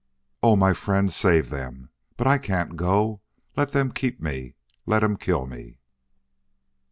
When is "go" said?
2.75-3.21